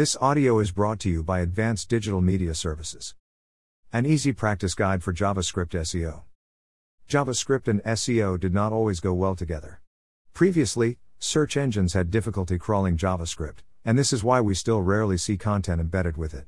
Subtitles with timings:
[0.00, 3.14] This audio is brought to you by Advanced Digital Media Services.
[3.92, 6.22] An easy practice guide for JavaScript SEO.
[7.06, 9.82] JavaScript and SEO did not always go well together.
[10.32, 15.36] Previously, search engines had difficulty crawling JavaScript, and this is why we still rarely see
[15.36, 16.46] content embedded with it.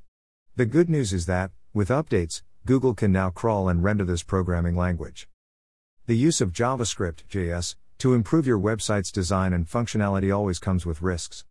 [0.57, 4.77] The good news is that, with updates, Google can now crawl and render this programming
[4.77, 5.29] language.
[6.07, 11.03] The use of JavaScript, JS, to improve your website's design and functionality always comes with
[11.03, 11.45] risks.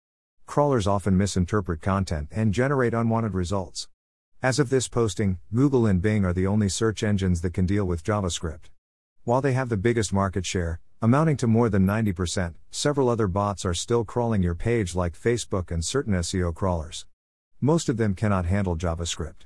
[0.52, 3.88] Crawlers often misinterpret content and generate unwanted results.
[4.44, 7.86] As of this posting, Google and Bing are the only search engines that can deal
[7.86, 8.70] with JavaScript.
[9.24, 13.64] While they have the biggest market share, amounting to more than 90%, several other bots
[13.64, 17.06] are still crawling your page like Facebook and certain SEO crawlers.
[17.62, 19.46] Most of them cannot handle JavaScript.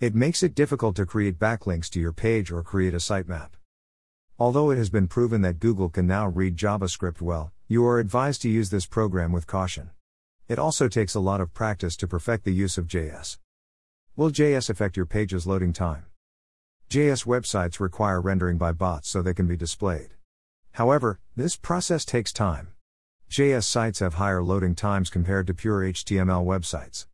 [0.00, 3.50] It makes it difficult to create backlinks to your page or create a sitemap.
[4.38, 8.40] Although it has been proven that Google can now read JavaScript well, you are advised
[8.40, 9.90] to use this program with caution.
[10.48, 13.36] It also takes a lot of practice to perfect the use of JS.
[14.16, 16.06] Will JS affect your page's loading time?
[16.88, 20.08] JS websites require rendering by bots so they can be displayed.
[20.72, 22.68] However, this process takes time.
[23.30, 27.06] JS sites have higher loading times compared to pure HTML websites.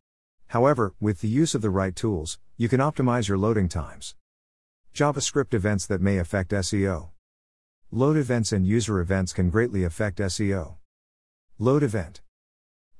[0.47, 4.15] However, with the use of the right tools, you can optimize your loading times.
[4.93, 7.09] JavaScript events that may affect SEO.
[7.91, 10.75] Load events and user events can greatly affect SEO.
[11.59, 12.21] Load event.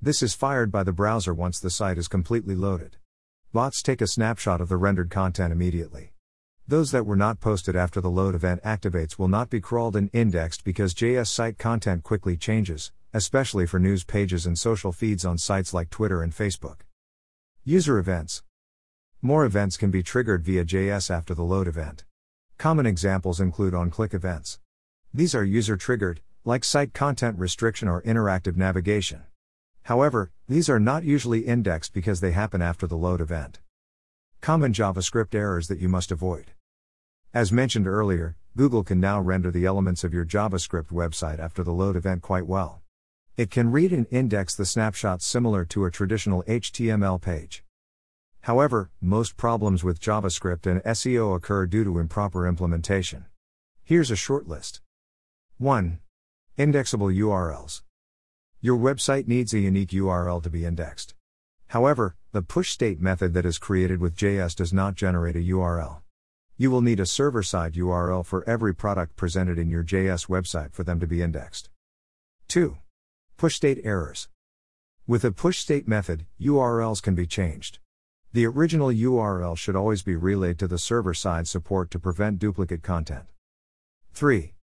[0.05, 2.97] This is fired by the browser once the site is completely loaded.
[3.51, 6.13] Bots take a snapshot of the rendered content immediately.
[6.67, 10.11] Those that were not posted after the load event activates will not be crawled and
[10.13, 15.39] indexed because JS site content quickly changes, especially for news pages and social feeds on
[15.39, 16.81] sites like Twitter and Facebook.
[17.63, 18.43] User events.
[19.23, 22.05] More events can be triggered via JS after the load event.
[22.59, 24.59] Common examples include on click events.
[25.11, 29.23] These are user triggered, like site content restriction or interactive navigation.
[29.85, 33.59] However, these are not usually indexed because they happen after the load event.
[34.41, 36.53] Common JavaScript errors that you must avoid.
[37.35, 41.71] As mentioned earlier, Google can now render the elements of your JavaScript website after the
[41.71, 42.81] load event quite well.
[43.37, 47.63] It can read and index the snapshots similar to a traditional HTML page.
[48.41, 53.25] However, most problems with JavaScript and SEO occur due to improper implementation.
[53.83, 54.81] Here's a short list.
[55.59, 55.99] 1.
[56.57, 57.83] Indexable URLs.
[58.65, 61.13] Your website needs a unique URL to be indexed.
[61.67, 66.01] However, the push state method that is created with JS does not generate a URL.
[66.57, 70.73] You will need a server side URL for every product presented in your JS website
[70.73, 71.69] for them to be indexed.
[72.47, 72.75] 2.
[73.37, 74.29] Push state errors.
[75.05, 77.77] With a push state method, URLs can be changed.
[78.33, 82.81] The original URL should always be relayed to the server side support to prevent duplicate
[82.81, 83.25] content.
[84.15, 84.55] 3.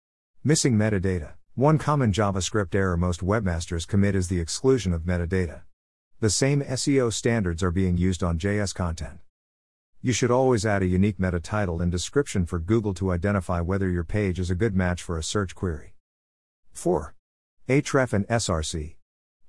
[0.43, 1.33] Missing metadata.
[1.61, 5.61] One common JavaScript error most webmasters commit is the exclusion of metadata.
[6.19, 9.19] The same SEO standards are being used on JS content.
[10.01, 13.91] You should always add a unique meta title and description for Google to identify whether
[13.91, 15.93] your page is a good match for a search query.
[16.73, 17.15] 4.
[17.69, 18.95] href and SRC.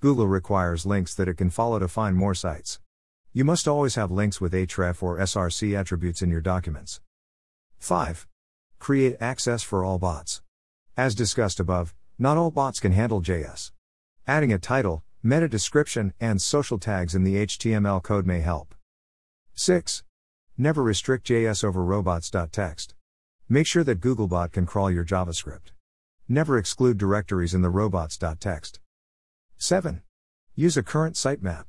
[0.02, 2.82] Google requires links that it can follow to find more sites.
[3.32, 7.00] You must always have links with href or SRC attributes in your documents.
[7.80, 8.28] 5.
[8.80, 10.42] Create access for all bots.
[10.98, 13.72] As discussed above, not all bots can handle JS.
[14.28, 18.76] Adding a title, meta description, and social tags in the HTML code may help.
[19.56, 20.04] 6.
[20.56, 22.94] Never restrict JS over robots.txt.
[23.50, 25.72] Make sure that Googlebot can crawl your JavaScript.
[26.30, 28.78] Never exclude directories in the robots.txt.
[29.58, 30.04] 7.
[30.56, 31.66] Use a current sitemap.